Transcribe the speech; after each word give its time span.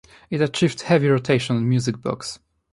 It 0.31 0.41
achieved 0.41 0.81
heavy 0.81 1.09
rotation 1.09 1.57
on 1.57 1.69
"Music 1.69 2.01
Box". 2.01 2.39